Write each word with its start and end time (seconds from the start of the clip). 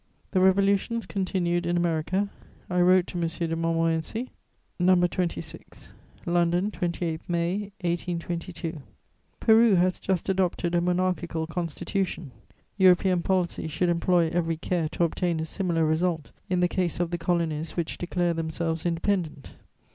The 0.31 0.39
revolutions 0.39 1.05
continued 1.05 1.67
in 1.67 1.77
America. 1.77 2.29
I 2.71 2.81
wrote 2.81 3.05
to 3.05 3.21
M. 3.21 3.27
de 3.27 3.55
Montmorency: 3.55 4.31
No. 4.79 4.95
26. 4.95 5.93
"LONDON, 6.25 6.71
28 6.71 7.21
May 7.27 7.71
1822. 7.81 8.81
"Peru 9.39 9.75
has 9.75 9.99
just 9.99 10.27
adopted 10.27 10.73
a 10.73 10.81
monarchical 10.81 11.45
Constitution. 11.45 12.31
European 12.79 13.21
policy 13.21 13.67
should 13.67 13.89
employ 13.89 14.31
every 14.33 14.57
care 14.57 14.89
to 14.89 15.03
obtain 15.03 15.39
a 15.39 15.45
similar 15.45 15.85
result 15.85 16.31
in 16.49 16.61
the 16.61 16.67
case 16.67 16.99
of 16.99 17.11
the 17.11 17.19
colonies 17.19 17.77
which 17.77 17.99
declare 17.99 18.33
themselves 18.33 18.87
independent. 18.87 19.51